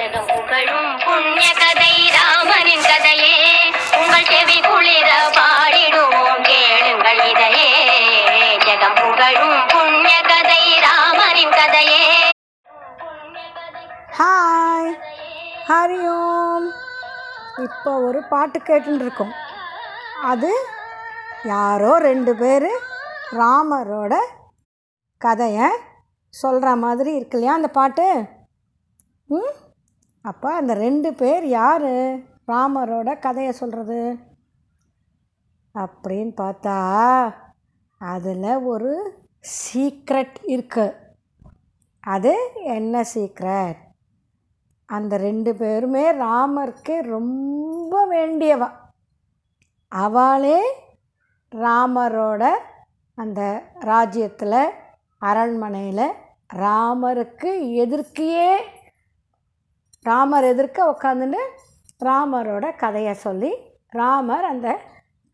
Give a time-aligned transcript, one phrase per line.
[0.00, 3.34] ஜெகம் புகழும் புண்ணிய கதை ராமனின் கதையே
[3.98, 7.68] உங்கள் செவி குளிர பாடிடுவோம் கேளுங்கள் இதையே
[8.64, 12.04] ஜெகம் புகழும் புண்ணிய கதை ராமனின் கதையே
[14.18, 14.90] ஹாய்
[15.70, 16.68] ஹரி ஓம்
[17.66, 19.34] இப்போ ஒரு பாட்டு கேட்டுன்னு இருக்கோம்
[20.26, 20.52] அது
[21.48, 22.70] யாரோ ரெண்டு பேர்
[23.36, 24.14] ராமரோட
[25.20, 25.68] கதையை
[26.34, 28.04] சொல்கிற மாதிரி இருக்கு இல்லையா அந்த பாட்டு?
[29.30, 29.50] ம்?
[30.24, 31.92] அப்போ அந்த ரெண்டு பேர் யார்?
[32.46, 34.00] ராமரோட கதையை சொல்கிறது
[35.74, 36.76] அப்படின்னு பார்த்தா
[37.98, 38.92] அதில் ஒரு
[39.64, 40.98] சீக்ரெட் இருக்குது
[42.04, 43.80] அது என்ன சீக்ரெட்
[44.88, 48.68] அந்த ரெண்டு பேருமே ராமருக்கு ரொம்ப வேண்டியவா.
[49.88, 50.60] அவளே
[51.52, 52.42] ராமரோட
[53.14, 53.40] அந்த
[53.78, 54.60] ராஜ்யத்தில்
[55.22, 56.06] அரண்மனையில்
[56.54, 58.50] ராமருக்கு எதிர்க்கையே
[60.04, 61.40] ராமர் எதிர்க்க உட்காந்துட்டு
[62.00, 63.50] ராமரோட கதையை சொல்லி
[63.92, 64.68] ராமர் அந்த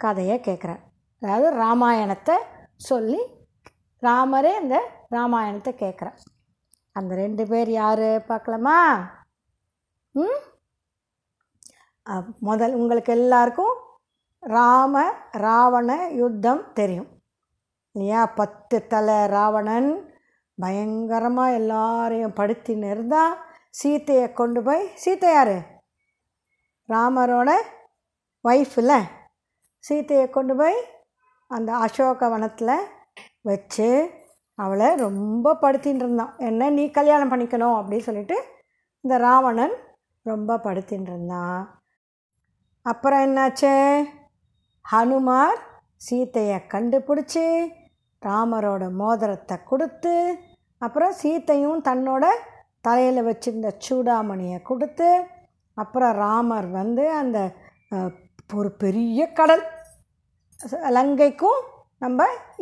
[0.01, 0.83] கதையை கேட்குறார்
[1.23, 2.37] அதாவது ராமாயணத்தை
[2.85, 3.21] சொல்லி
[4.03, 4.77] ராமரே அந்த
[5.11, 6.19] ராமாயணத்தை கேட்குறார்
[6.97, 8.77] அந்த ரெண்டு பேர் யார் பார்க்கலாமா?
[10.15, 10.39] ம்?
[12.41, 13.75] முதல் உங்களுக்கு எல்லாருக்கும்
[14.43, 14.95] ராம
[15.37, 17.09] ராவண யுத்தம் தெரியும்.
[17.95, 18.27] இல்லையா?
[18.35, 19.91] பத்து தலை ராவணன்
[20.59, 23.35] பயங்கரமாக எல்லாரையும் படுத்தின்னு இருந்தால்
[23.83, 25.57] சீத்தையை கொண்டு போய் சீத்தை யார்?
[26.89, 27.51] ராமரோட
[28.45, 28.99] ஒய்ஃபில்
[29.89, 30.79] சீத்தையை கொண்டு போய்
[31.51, 32.89] அந்த அசோக வனத்தில்
[33.43, 33.89] வச்சு
[34.55, 36.35] அவளை ரொம்ப படுத்தின்னு இருந்தான்.
[36.39, 37.77] என்ன நீ கல்யாணம் பண்ணிக்கணும்?
[37.79, 38.37] அப்படின்னு சொல்லிட்டு
[39.05, 39.75] இந்த ராவணன்
[40.23, 41.61] ரொம்ப படுத்தின்னு இருந்தான்.
[42.87, 43.73] அப்புறம் என்னாச்சு?
[44.85, 45.61] ஹனுமார்
[46.07, 47.45] சீத்தையை கண்டுபிடிச்சி
[48.23, 50.15] ராமரோட மோதிரத்தை கொடுத்து
[50.79, 52.25] அப்புறம் சீத்தையும் தன்னோட
[52.87, 55.09] தலையில் வச்சுருந்த சூடாமணியை கொடுத்து
[55.77, 57.39] அப்புறம் ராமர் வந்து அந்த
[58.55, 59.65] ஒரு பெரிய கடல்
[60.97, 61.61] லங்கைக்கும்
[61.99, 62.21] நம்ம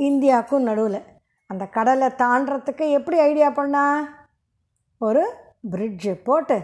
[0.09, 1.01] இந்தியாவுக்கும் நடுவில்.
[1.51, 3.85] அந்த கடலை தாண்டறதுக்கு எப்படி ஐடியா பண்ணா?
[5.01, 5.23] ஒரு
[5.73, 6.59] பிரிட்ஜு போட்டு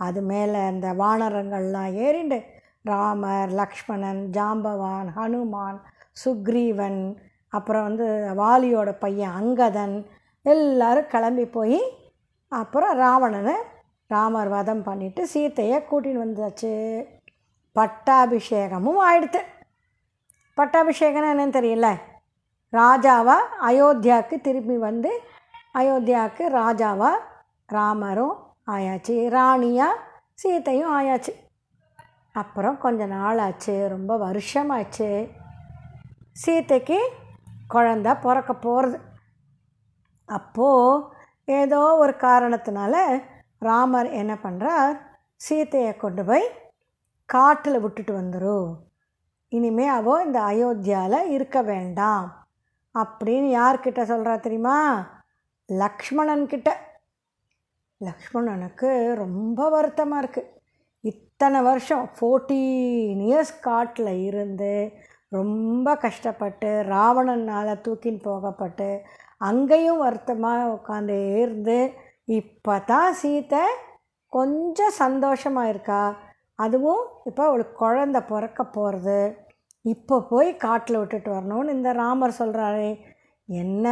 [0.00, 2.38] அது மேலே அந்த வானரங்கள்லாம் ஏறிண்டு
[2.82, 5.78] ராமர் லக்ஷ்மணன் ஜாம்பவான் ஹனுமான்
[6.24, 7.00] சுக்ரீவன்
[7.52, 8.06] அப்புறம் வந்து
[8.40, 9.96] வாலியோட பையன் அங்கதன்
[10.46, 11.80] எல்லாரும் கிளம்பி போய்
[12.52, 13.54] அப்புறம் ராவணனை
[14.10, 16.72] ராமர் வதம் பண்ணிவிட்டு சீத்தையை கூட்டின்னு வந்தாச்சு
[17.76, 19.40] பட்டாபிஷேகமும் ஆயிடுத்து.
[20.56, 21.88] பட்டாபிஷேகம்னா என்னன்னு தெரியல
[22.72, 23.36] ராஜாவா
[23.68, 25.10] அயோத்தியாவுக்கு திரும்பி வந்து
[25.74, 27.10] அயோத்தியாவுக்கு ராஜாவா
[27.66, 28.34] ராமரும்
[28.70, 30.00] ஆயாச்சு ராணியாக
[30.42, 31.32] சீத்தையும் ஆயாச்சு.
[32.32, 35.08] அப்புறம் கொஞ்ச நாள் ஆச்சு ரொம்ப வருஷமாச்சு
[36.42, 36.98] சீத்தைக்கு
[37.74, 38.98] குழந்த பிறக்க போகிறது
[40.28, 41.06] அப்போது
[41.58, 42.94] ஏதோ ஒரு காரணத்தினால
[43.58, 44.94] ராமர் என்ன பண்ணுறார்
[45.40, 46.46] சீத்தையை கொண்டு போய்
[47.28, 48.68] காட்டில் விட்டுட்டு வந்துடும்
[49.52, 52.26] இனிமே அவோ இந்த அயோத்தியாவில் இருக்க வேண்டாம்.
[52.94, 54.78] அப்படின்னு யார்கிட்ட சொல்கிறா தெரியுமா?
[55.68, 56.70] லக்ஷ்மணன்கிட்ட
[58.00, 60.50] லக்ஷ்மணனுக்கு ரொம்ப வருத்தமாக இருக்குது
[61.04, 64.72] இத்தனை வருஷம் ஃபோர்டீன் இயர்ஸ் காட்டில் இருந்து
[65.28, 68.88] ரொம்ப கஷ்டப்பட்டு ராவணனால் தூக்கின்னு போகப்பட்டு
[69.40, 71.78] அங்கேயும் வருத்தமாக உட்காந்து இருந்து
[72.38, 73.62] இப்போ தான் சீத்தை
[74.32, 76.02] கொஞ்சம் சந்தோஷமாக இருக்கா?
[76.64, 79.20] அதுவும் இப்போ அவளுக்கு குழந்த பிறக்க போகிறது
[79.84, 82.90] இப்போ போய் காட்டில் விட்டுட்டு வரணும்னு இந்த ராமர் சொல்கிறாரே
[83.48, 83.86] என்ன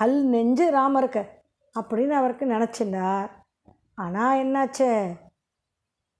[0.00, 1.22] கல் நெஞ்சு ராமருக்கு
[1.74, 3.28] அப்படின்னு அவருக்கு நினச்சிருந்தார்.
[4.04, 4.88] ஆனால் என்னாச்சு?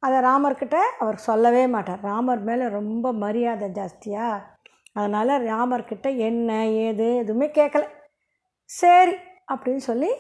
[0.03, 2.03] அதை ராமர்கிட்ட அவர் சொல்லவே மாட்டார்.
[2.11, 4.43] ராமர் மேலே ரொம்ப மரியாதை ஜாஸ்தியாக
[4.97, 6.51] அதனால் ராமர்கிட்ட என்ன
[6.87, 7.85] ஏது எதுவுமே கேட்கல.
[8.71, 9.15] சரி
[9.53, 10.11] அப்படின்னு சொல்லி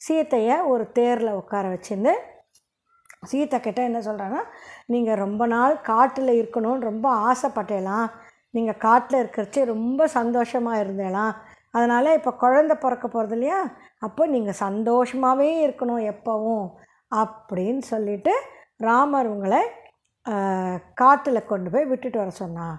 [0.00, 2.14] சீத்தையை ஒரு தேரில் உட்கார வச்சுருந்து
[3.30, 4.44] சீத்தை கிட்ட என்ன சொல்கிறாங்கன்னா
[4.92, 8.08] நீங்கள் ரொம்ப நாள் காட்டில் இருக்கணும்னு ரொம்ப ஆசைப்பட்டேலாம்.
[8.56, 11.34] நீங்கள் காட்டில் இருக்கிறச்சு ரொம்ப சந்தோஷமாக இருந்தேலாம்.
[11.74, 13.60] அதனால் இப்போ குழந்த பிறக்க போகிறது இல்லையா?
[14.06, 16.66] அப்போ நீங்கள் சந்தோஷமாகவே இருக்கணும் எப்போவும்.
[17.12, 18.34] அப்படின்னு சொல்லிட்டு
[18.86, 19.62] ராமர் உங்களை
[21.02, 22.76] காட்டில் கொண்டு போய் விட்டுட்டு வர சொன்னான்.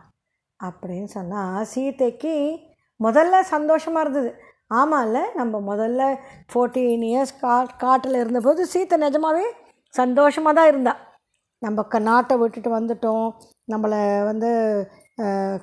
[0.60, 2.34] அப்படின்னு சொன்னால் சீதைக்கு
[3.00, 4.32] முதல்ல சந்தோஷமாக இருந்தது.
[4.80, 6.02] ஆமாம்ல நம்ம முதல்ல
[6.52, 9.46] ஃபோர்டீன் இயர்ஸ் கா காட்டில் இருந்தபோது சீத்தை நிஜமாகவே
[9.94, 10.94] சந்தோஷமாக தான் இருந்தா.
[11.62, 13.28] நம்ம க நாட்டை விட்டுட்டு வந்துட்டோம்.
[13.74, 14.00] நம்மளை
[14.30, 14.50] வந்து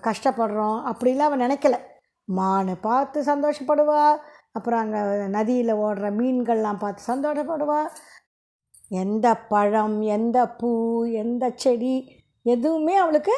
[0.07, 0.79] கஷ்டப்படுறோம்.
[0.91, 1.77] அப்படிலாம் அவன் நினைக்கல.
[2.29, 4.03] மானை பார்த்து சந்தோஷப்படுவா.
[4.57, 5.01] அப்புறம் அங்கே
[5.37, 7.81] நதியில் ஓடுற மீன்கள்லாம் பார்த்து சந்தோஷப்படுவா.
[9.03, 10.71] எந்த பழம் எந்த பூ
[11.23, 11.97] எந்த செடி
[12.47, 13.35] எதுவுமே அவளுக்கு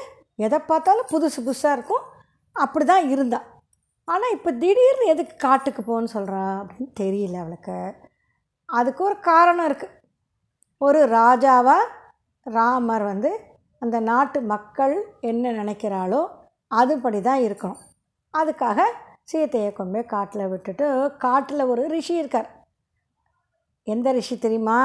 [0.46, 2.04] எதை பார்த்தாலும் புதுசு புதுசாக இருக்கும்.
[2.56, 3.46] அப்படி தான் இருந்தாள்
[4.08, 7.76] ஆனால் இப்போ திடீர்னு எதுக்கு காட்டுக்கு போகணுன்னு சொல்கிறா அப்படின்னு தெரியல அவளுக்கு.
[8.68, 9.98] அதுக்கு ஒரு காரணம் இருக்குது
[10.78, 11.90] ஒரு ராஜாவாக
[12.46, 13.30] ராமர் வந்து
[13.78, 16.20] அந்த நாட்டு மக்கள் என்ன நினைக்கிறாளோ
[16.70, 17.82] அதுபடி தான் இருக்கணும்.
[18.34, 18.80] அதுக்காக
[19.32, 20.86] சீத்தையை கொண்டு போய் காட்டில் விட்டுட்டு
[21.24, 22.48] காட்டில் ஒரு ரிஷி இருக்கார்.
[23.82, 24.80] எந்த ரிஷி தெரியுமா?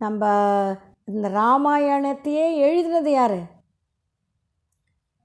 [0.00, 0.24] நம்ம
[1.04, 3.38] இந்த ராமாயணத்தையே எழுதினது யார்?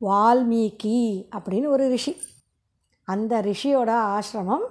[0.01, 1.01] வால்மீகி
[1.35, 2.13] அப்படின்னு ஒரு ரிஷி.
[3.07, 4.65] அந்த ரிஷியோட ஆசிரமம்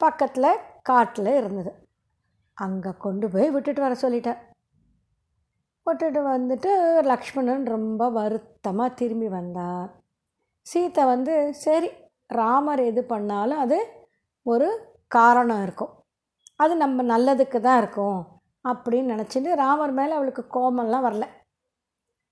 [0.00, 1.72] பக்கத்தில் காட்டில் இருந்தது.
[2.56, 4.40] அங்கே கொண்டு போய் விட்டுட்டு வர சொல்லிட்டேன்.
[5.86, 6.70] விட்டுட்டு வந்துட்டு
[7.10, 9.90] லக்ஷ்மணன் ரொம்ப வருத்தமாக திரும்பி வந்தார்
[10.66, 11.88] சீத்தை வந்து சரி
[12.30, 13.78] ராமர் எது பண்ணாலும் அது
[14.46, 14.68] ஒரு
[15.16, 15.92] காரணம் இருக்கும்.
[16.62, 18.20] அது நம்ம நல்லதுக்கு தான் இருக்கும்.
[18.64, 21.26] அப்படின்னு நினச்சிட்டு ராமர் மேலே அவளுக்கு கோபம்லாம் வரல.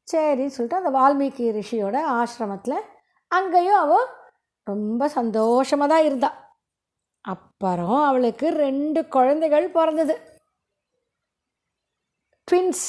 [0.09, 2.79] சரின்னு சொல்லிட்டு அந்த வால்மீகி ரிஷியோட ஆசிரமத்தில்
[3.31, 4.09] அங்கேயும் அவள்
[4.70, 6.31] ரொம்ப சந்தோஷமாக தான் இருந்தா.
[7.20, 10.14] அப்புறம் அவளுக்கு ரெண்டு குழந்தைகள் பிறந்தது.
[12.49, 12.87] ட்வின்ஸ்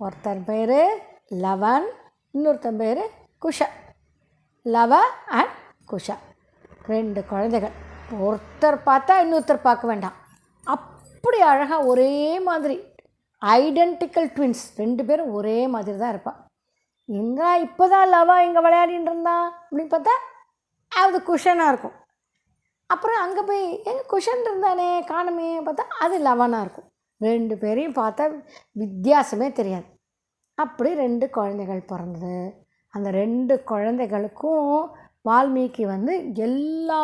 [0.00, 0.78] ஒருத்தன் பேர்
[1.44, 1.86] லவன்
[2.34, 3.02] இன்னொருத்தன் பேர்
[3.42, 3.68] குஷா.
[4.62, 4.94] லவ
[5.38, 5.54] அண்ட்
[5.90, 6.16] குஷா.
[6.92, 7.74] ரெண்டு குழந்தைகள்.
[8.26, 10.16] ஒருத்தர் பார்த்தா இன்னொருத்தர் பார்க்க வேண்டாம்.
[10.66, 12.76] அப்படி அழகாக ஒரே மாதிரி.
[13.42, 16.38] ஐடென்டிக்கல் ட்வின்ஸ் ரெண்டு பேரும் ஒரே மாதிரி தான் இருப்பாள்
[17.08, 20.14] எங்கே இப்போ தான் லவா இங்கே விளையாடின்னு இருந்தான் அப்படின்னு பார்த்தா
[20.92, 21.96] அது குஷனாக இருக்கும்.
[22.90, 26.88] அப்புறம் அங்கே போய் எங்கே குஷன் இருந்தானே காணுமே பார்த்தா அது லவனாக இருக்கும்.
[27.20, 28.24] ரெண்டு பேரையும் பார்த்தா
[28.82, 29.88] வித்தியாசமே தெரியாது.
[30.58, 32.36] அப்படி ரெண்டு குழந்தைகள் பிறந்தது.
[32.94, 34.68] அந்த ரெண்டு குழந்தைகளுக்கும்
[35.28, 36.14] வால்மீகி வந்து
[36.46, 37.02] எல்லா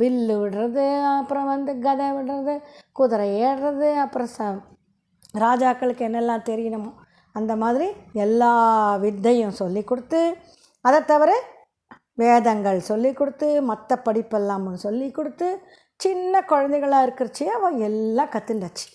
[0.00, 0.86] வில்லு விடுறது
[1.16, 2.54] அப்புறம் வந்து கதை விடுறது
[2.98, 4.48] குதிரை ஏறுறது அப்புறம் ச
[5.44, 6.92] ராஜாக்களுக்கு என்னெல்லாம் தெரியணுமோ
[7.38, 7.88] அந்த மாதிரி
[8.24, 8.52] எல்லா
[8.96, 10.20] வித்தையும் சொல்லி கொடுத்து
[10.84, 11.30] அதை தவிர
[12.22, 15.48] வேதங்கள் சொல்லி கொடுத்து மற்ற படிப்பெல்லாம் சொல்லி கொடுத்து
[16.00, 18.86] சின்ன குழந்தைகளாக இருக்கிறச்சே அவள் எல்லாம் கற்றுண்டாச்சு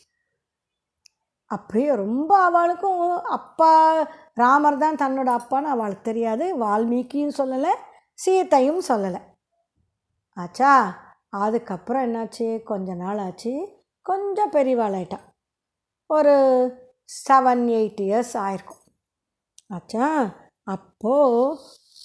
[1.52, 3.02] அப்படியே ரொம்ப அவளுக்கும்
[3.38, 3.72] அப்பா
[4.34, 6.46] ராமர் தான் தன்னோட அப்பான்னு அவளுக்கு தெரியாது.
[6.64, 7.72] வால்மீகியும் சொல்லலை
[8.26, 9.22] சீத்தையும் சொல்லலை.
[10.38, 10.72] ஆச்சா
[11.44, 12.48] அதுக்கப்புறம் என்னாச்சு?
[12.64, 13.54] கொஞ்ச நாள் ஆச்சு.
[14.06, 15.26] கொஞ்சம் பெரியவாளாயிட்டான்
[16.10, 16.36] ஒரு
[17.28, 18.84] செவன் எயிட் இயர்ஸ் ஆயிருக்கும்.
[19.68, 20.08] ஆச்சா
[20.64, 21.62] அப்போது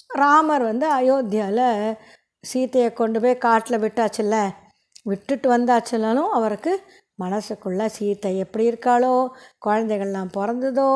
[0.07, 1.97] ராமர் வந்து அயோத்தியாவில்
[2.43, 4.37] சீதையை கொண்டு போய் காட்டில் விட்டாச்சுல்ல?
[5.03, 6.73] விட்டுட்டு வந்தாச்சுனாலும் அவருக்கு
[7.23, 9.13] மனசுக்குள்ளே சீத்தை எப்படி இருக்காளோ?
[9.65, 10.89] குழந்தைகள்லாம் பிறந்ததோ?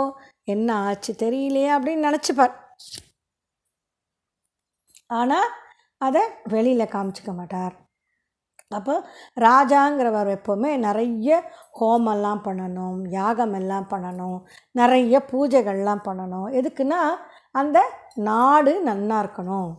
[0.43, 2.55] என்ன ஆச்சு தெரியலையே அப்படின்னு நினச்சிப்பார்.
[5.07, 5.49] ஆனால்
[5.97, 7.75] அதை வெளியில் காமிச்சிக்க மாட்டார்.
[8.71, 8.95] அப்போ
[9.39, 14.39] ராஜாங்கிறவர் எப்போவுமே நிறைய ஹோமெல்லாம் பண்ணணும் யாகம் எல்லாம் பண்ணணும்
[14.71, 16.47] நிறைய பூஜைகள்லாம் பண்ணணும்.
[16.59, 17.01] எதுக்குன்னா
[17.51, 17.77] அந்த
[18.15, 19.71] நாடு நன்னா இருக்கணும்.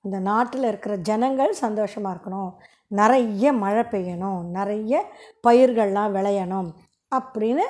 [0.00, 2.52] அந்த நாட்டில் இருக்கிற ஜனங்கள் சந்தோஷமாக இருக்கணும்.
[2.86, 5.12] நிறைய மழை பெய்யணும் நிறைய
[5.46, 6.68] பயிர்கள்லாம் விளையணும்
[7.14, 7.64] அப்படின்னு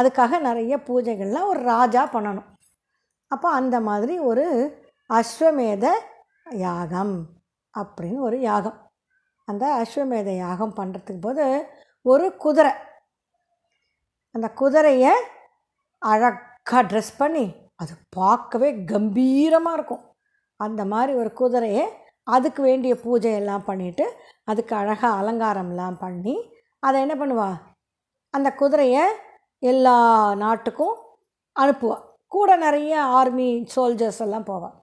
[0.00, 2.48] அதுக்காக நிறைய பூஜைகள்லாம் ஒரு ராஜா பண்ணணும்.
[3.26, 4.46] அப்போ அந்த மாதிரி ஒரு
[5.10, 5.86] அஸ்வமேத
[6.50, 7.26] யாகம்
[7.78, 8.81] அப்படின்னு ஒரு யாகம்.
[9.48, 11.46] அந்த அஸ்வமேத யாகம் பண்ணுறதுக்கு போது
[12.04, 12.72] ஒரு குதிரை
[14.34, 15.12] அந்த குதிரையை
[16.02, 17.44] அழகாக ட்ரெஸ் பண்ணி
[17.76, 20.04] அது பார்க்கவே கம்பீரமாக இருக்கும்.
[20.60, 21.84] அந்த மாதிரி ஒரு குதிரையை
[22.34, 24.04] அதுக்கு வேண்டிய பூஜையெல்லாம் பண்ணிவிட்டு
[24.50, 26.36] அதுக்கு அழகாக அலங்காரம்லாம் பண்ணி
[26.82, 27.50] அதை என்ன பண்ணுவா?
[28.34, 29.04] அந்த குதிரையை
[29.62, 29.96] எல்லா
[30.42, 30.94] நாட்டுக்கும்
[31.56, 34.76] அனுப்புவாள் கூட நிறைய ஆர்மி சோல்ஜர்ஸ் எல்லாம் போவாள்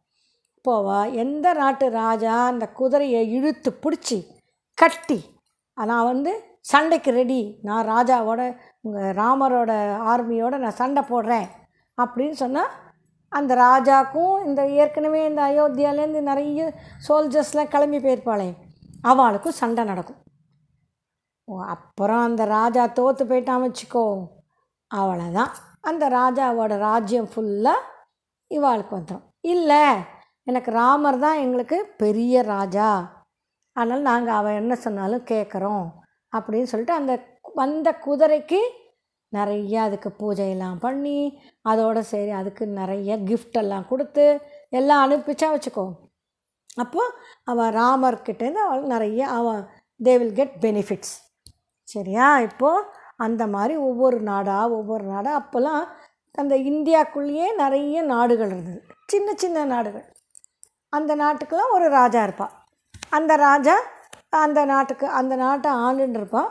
[0.66, 1.00] போவா.
[1.24, 4.20] எந்த நாட்டு ராஜா அந்த குதிரையை இழுத்து பிடிச்சி
[4.80, 5.20] கட்டி.
[5.78, 6.32] நான் வந்து
[6.62, 8.42] சண்டைக்கு ரெடி நான் ராஜாவோட
[8.82, 9.72] உங்கள் ராமரோட
[10.12, 11.48] ஆர்மியோட நான் சண்டை போடுறேன்
[11.98, 12.72] அப்படின்னு சொன்னால்
[13.32, 16.62] அந்த ராஜாக்கும் இந்த ஏற்கனவே இந்த அயோத்தியாலேருந்து நிறைய
[17.08, 18.50] சோல்ஜர்ஸ்லாம் கிளம்பி போயிருப்பாளே
[19.04, 20.20] அவளுக்கும் சண்டை நடக்கும்.
[21.48, 24.06] ஓ, அப்புறம் அந்த ராஜா தோற்று போயிட்டான் வச்சுக்கோ.
[24.92, 27.88] அவ்வளோதான் அந்த ராஜாவோட ராஜ்யம் ஃபுல்லாக
[28.52, 29.84] இவாளுக்கு வந்துடும் இல்லை
[30.48, 32.90] எனக்கு ராமர் தான் எங்களுக்கு பெரிய ராஜா.
[33.80, 35.88] அதனால் நாங்கள் அவன் என்ன சொன்னாலும் கேட்குறோம்
[36.34, 37.14] அப்படின்னு சொல்லிட்டு அந்த
[37.56, 38.60] வந்த குதிரைக்கு
[39.34, 41.18] நிறைய அதுக்கு பூஜையெல்லாம் பண்ணி
[41.62, 44.26] அதோடு சரி அதுக்கு நிறைய கிஃப்டெல்லாம் கொடுத்து
[44.70, 45.86] எல்லாம் அனுப்பிச்சா வச்சுக்கோ.
[46.76, 47.02] அப்போ
[47.44, 49.62] அவன் ராமர்கிட்டேருந்து அவள் நிறைய அவன்
[50.00, 51.14] தே வில் கெட் பெனிஃபிட்ஸ்
[51.88, 52.28] சரியா?
[52.40, 52.86] இப்போது
[53.18, 55.84] அந்த மாதிரி ஒவ்வொரு நாடாக ஒவ்வொரு நாடாக அப்போல்லாம்
[56.36, 58.82] அந்த இந்தியாக்குள்ளேயே நிறைய நாடுகள் இருந்தது.
[59.06, 60.06] சின்ன சின்ன நாடுகள்.
[60.94, 62.54] அந்த நாட்டுக்கெல்லாம் ஒரு ராஜா இருப்பாள்
[63.10, 63.76] அந்த ராஜா
[64.30, 66.48] அந்த நாட்டுக்கு அந்த நாட்டை ஆண்டுன்னு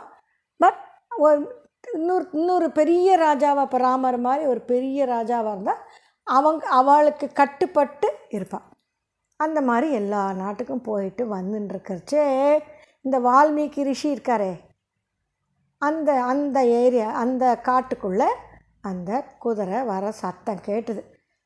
[0.57, 0.79] பட்
[1.17, 5.77] ஒரு இன்னொரு இன்னொரு பெரிய ராஜாவாக இப்போ ராமர் மாதிரி ஒரு பெரிய ராஜாவாக இருந்தால்
[6.23, 8.61] அவங்க அவளுக்கு கட்டுப்பட்டு இருப்பாள்
[9.35, 12.59] அந்த மாதிரி எல்லா நாட்டுக்கும் போயிட்டு வந்துன்னு இருக்கிறச்சே
[13.01, 14.59] இந்த வால்மீகி ரிஷி இருக்காரே.
[15.77, 18.27] அந்த அந்த ஏரியா அந்த காட்டுக்குள்ளே
[18.81, 21.03] அந்த குதிரை வர சத்தம் கேட்டுது.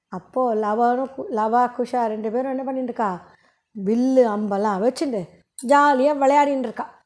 [0.08, 3.20] அப்போது லவானும் கு- லவா குஷா ரெண்டு பேரும் என்ன பண்ணிட்டுருக்கா
[3.76, 5.22] வில்லு அம்பெல்லாம் வச்சுட்டு
[5.64, 7.06] ஜாலியாக விளையாடின்னு இருக்கா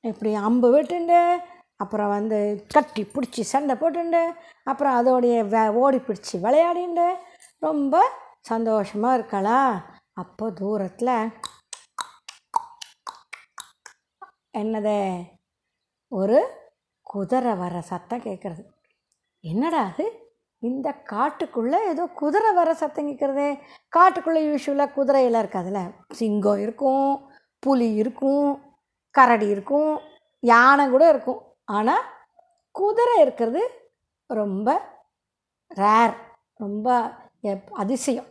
[0.00, 1.38] இப்படி அம்பு விட்டுண்டு
[1.76, 4.34] அப்புறம் வந்து கட்டி பிடிச்சி சண்டை போட்டுண்டு
[4.64, 7.06] அப்புறம் அதோடைய வே ஓடி பிடிச்சி விளையாடிண்டு.
[7.58, 8.02] ரொம்ப
[8.40, 9.72] சந்தோஷமாக இருக்கலாம்
[10.12, 11.30] அப்போ தூரத்தில்
[14.56, 14.98] என்னது?
[16.08, 16.38] ஒரு
[17.02, 18.62] குதிரை வர சத்தம் கேட்குறது
[19.40, 20.23] என்னடா அது?
[20.64, 23.58] இந்த காட்டுக்குள்ளே ஏதோ குதிரை வர சத்தம் கேட்குறதே
[23.96, 25.92] காட்டுக்குள்ளே யூஸ்வலாக குதிரையெல்லாம் இருக்காதுல்ல.
[26.08, 28.60] சிங்கம் இருக்கும் புலி இருக்கும்
[29.10, 30.00] கரடி இருக்கும்
[30.40, 31.42] யானை கூட இருக்கும்.
[31.64, 32.02] ஆனால்
[32.70, 33.92] குதிரை இருக்கிறது
[34.26, 34.80] ரொம்ப
[35.74, 36.14] ரேர்
[36.54, 37.10] ரொம்ப
[37.42, 38.26] எப்- அதிசயம்.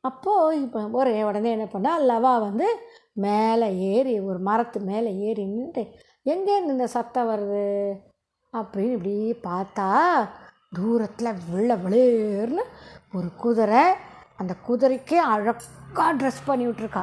[0.00, 2.78] அப்போது இப்போ ஒரு உடனே என்ன பண்ணால் லவா வந்து
[3.12, 5.82] மேலே ஏறி ஒரு மரத்து மேலே ஏறி நின்று
[6.24, 7.96] எங்கேருந்து இந்த சத்தம் வருது?
[8.52, 10.28] அப்படின்னு இப்படி பார்த்தா
[10.72, 12.64] தூரத்தில் வெள்ளை வெளியேர்னு
[13.12, 13.82] ஒரு குதிரை
[14.36, 17.02] அந்த குதிரைக்கே அழகாக ட்ரெஸ் பண்ணி விட்ருக்கா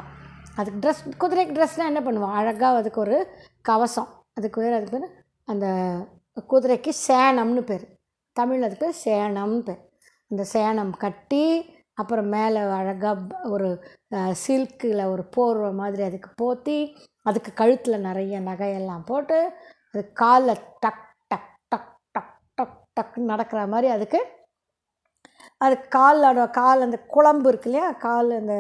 [0.56, 3.18] அதுக்கு ட்ரெஸ் குதிரைக்கு ட்ரெஸ்னால் என்ன பண்ணுவோம் அழகாக அதுக்கு ஒரு
[3.62, 4.10] கவசம்.
[4.34, 5.10] அதுக்கு பேர் அதுக்கு பேர்
[5.46, 5.68] அந்த
[6.52, 7.86] குதிரைக்கு சேணம்னு பேர்.
[8.36, 9.82] தமிழ் அதுக்கு பேர் சேணம்னு பேர்.
[10.32, 11.44] அந்த சேணம் கட்டி
[11.94, 13.70] அப்புறம் மேலே அழகாக ஒரு
[14.44, 16.78] சில்கில் ஒரு போர்வை மாதிரி அதுக்கு போற்றி
[17.22, 19.38] அதுக்கு கழுத்தில் நிறைய நகையெல்லாம் போட்டு
[19.92, 21.07] அது காலில் டக்
[22.98, 24.20] டக்குன்னு நடக்கிற மாதிரி அதுக்கு
[25.58, 27.92] அது காலோட கால் அந்த குழம்பு இருக்கு இல்லையா?
[27.92, 28.56] கால் அந்த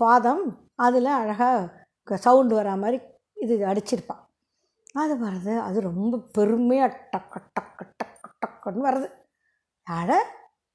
[0.00, 0.44] பாதம்
[0.76, 2.98] அதில் அழகாக சவுண்டு வரா மாதிரி
[3.36, 4.22] இது அடிச்சிருப்பான்
[4.94, 9.08] அது வர்றது அது ரொம்ப பெருமையாக டக்கு டக்கு டக்கு டக்குன்னு வருது
[9.86, 10.12] அட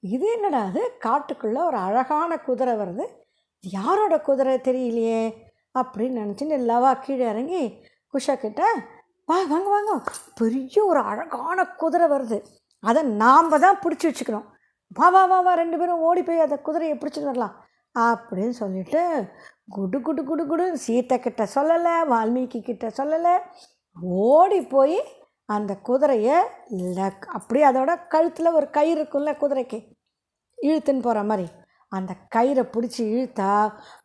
[0.04, 0.82] இது என்னடா அது?
[1.06, 3.06] காட்டுக்குள்ளே ஒரு அழகான குதிரை வருது.
[3.64, 5.22] யாரோட குதிரை தெரியலையே?
[5.76, 7.62] அப்படின்னு நினச்சின்னு லவா கீழே இறங்கி
[8.14, 8.62] குஷா கிட்ட
[9.26, 9.94] வா வாங்க வாங்க.
[10.36, 12.38] பெரிய ஒரு அழகான குதிரை வருது.
[12.90, 14.48] அதை நாம் தான் பிடிச்சி வச்சுக்கணும்.
[14.98, 17.56] வா வா வா வா ரெண்டு பேரும் ஓடி போய் அந்த குதிரையை பிடிச்சிட்டு வரலாம்.
[17.96, 19.02] அப்படின்னு சொல்லிட்டு
[19.76, 23.34] குடு குடு குடு குடு சீத்தை கிட்ட சொல்லலை வால்மீகி கிட்ட சொல்லலை
[24.28, 24.98] ஓடி போய்
[25.56, 26.38] அந்த குதிரையை
[27.00, 29.80] லக் அப்படியே அதோட கழுத்தில் ஒரு கயிறு இருக்கும்ல குதிரைக்கு
[30.58, 31.48] இழுத்துன்னு போகிற மாதிரி.
[31.92, 33.50] அந்த கயிறை பிடிச்சி இழுத்தா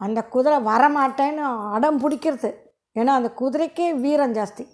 [0.05, 1.45] அந்த குதிரை வரமாட்டேன்னு
[1.77, 2.51] அடம் பிடிக்கிறது.
[2.97, 4.65] ஏன்னா அந்த குதிரைக்கே வீரம் ஜாஸ்தி.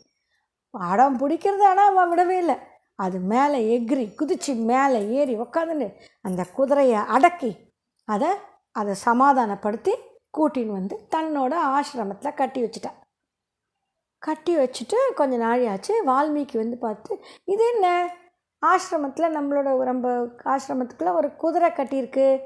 [0.75, 2.57] அடம் பிடிக்கிறது ஆனால் அவன் விடவே இல்லை.
[2.95, 7.73] அது மேலே எகிரி குதிச்சு மேலே ஏறி உக்காந்துன்னு அந்த குதிரையை அடக்கி
[8.05, 8.29] அதை
[8.71, 9.95] அதை சமாதானப்படுத்தி
[10.39, 13.03] கூட்டின்னு வந்து தன்னோட ஆசிரமத்தில் கட்டி வச்சிட்டான்
[14.19, 18.15] கட்டி வச்சுட்டு கொஞ்ச நாழியாச்சு வால்மீகி வந்து பார்த்து இது என்ன?
[18.67, 20.09] ஆசிரமத்தில் நம்மளோட நம்ம
[20.45, 22.41] ஆசிரமத்துக்குள்ளே ஒரு குதிரை கட்டியிருக்கு.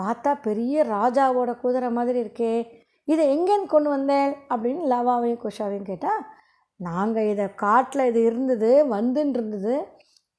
[0.00, 2.68] பார்த்தா பெரிய ராஜாவோட குதிரை மாதிரி இருக்கே.
[3.04, 4.34] இதை எங்கேன்னு கொண்டு வந்தேன்?
[4.50, 6.26] அப்படின்னு லவாவையும் குஷாவையும் கேட்டால்
[6.76, 9.91] நாங்கள் இதை காட்டில் இது இருந்தது வந்துன்னு இருந்தது.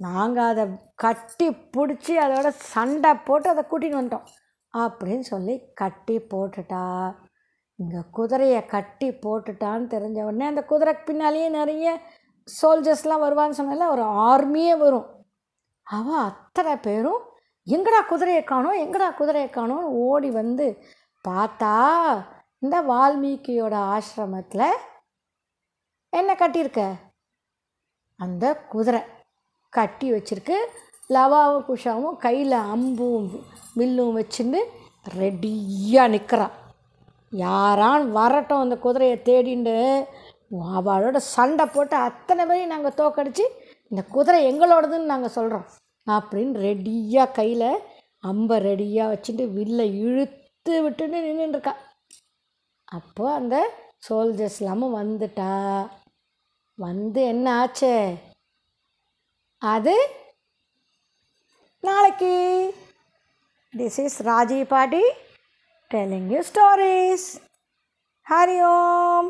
[0.05, 0.63] நாங்கள் அதை
[1.03, 4.27] கட்டி பிடிச்சி அதோட சண்டை போட்டு அதை கூட்டின்னு வந்துட்டோம்.
[4.73, 6.83] அப்படின்னு சொல்லி கட்டி போட்டுட்டா.
[7.79, 11.93] இங்கே குதிரையை கட்டி போட்டுட்டான்னு தெரிஞ்ச உடனே அந்த குதிரைக்கு பின்னாலேயே நிறைய
[12.47, 15.07] சோல்ஜர்ஸ்லாம் வருவான்னு சொன்னால ஒரு ஆர்மியே வரும்.
[15.87, 17.21] அவள் அத்தனை பேரும்
[17.67, 18.79] எங்கடா குதிரையை காணோம்?
[18.85, 20.65] எங்கடா குதிரையை காணோம்னு ஓடி வந்து
[21.27, 21.73] பார்த்தா
[22.59, 24.67] இந்த வால்மீகியோட ஆசிரமத்தில்
[26.13, 26.81] என்ன கட்டியிருக்க?
[28.19, 29.01] அந்த குதிரை.
[29.77, 30.57] கட்டி வச்சிருக்கு.
[31.15, 33.29] லவாவும் குஷாவும் கையில் அம்பும்
[33.79, 34.59] வில்லும் வச்சுட்டு
[35.19, 36.53] ரெடியாக நிற்கிறான்
[37.43, 39.75] யாரான் வரட்டும் அந்த குதிரையை தேடிண்டு.
[40.79, 43.45] அவளோட சண்டை போட்டு அத்தனை பேரையும் நாங்கள் தோக்கடிச்சு
[43.91, 45.65] இந்த குதிரை எங்களோடதுன்னு நாங்கள் சொல்கிறோம்
[46.07, 47.69] அப்படின்னு ரெடியாக கையில்
[48.31, 51.73] அம்பை ரெடியாக வச்சுட்டு வில்லை இழுத்து விட்டுன்னு நின்றுட்டுருக்கா
[52.97, 53.55] அப்போது அந்த
[54.07, 55.49] சோல்ஜர்ஸ் இல்லாமல் வந்துட்டா.
[56.77, 57.95] வந்து என்ன ஆச்சே?
[59.63, 59.95] அது
[61.83, 62.33] நாளைக்கு
[63.73, 65.03] this is Rajiv paati
[65.91, 67.27] telling you stories
[68.27, 69.29] Hari Om